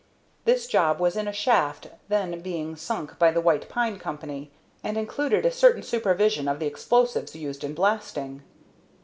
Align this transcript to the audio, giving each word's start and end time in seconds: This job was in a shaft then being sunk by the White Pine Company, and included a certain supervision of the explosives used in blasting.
This 0.45 0.65
job 0.65 0.99
was 0.99 1.15
in 1.15 1.27
a 1.27 1.31
shaft 1.31 1.87
then 2.09 2.39
being 2.39 2.75
sunk 2.75 3.19
by 3.19 3.29
the 3.31 3.39
White 3.39 3.69
Pine 3.69 3.99
Company, 3.99 4.49
and 4.83 4.97
included 4.97 5.45
a 5.45 5.51
certain 5.51 5.83
supervision 5.83 6.47
of 6.47 6.57
the 6.57 6.65
explosives 6.65 7.35
used 7.35 7.63
in 7.63 7.75
blasting. 7.75 8.41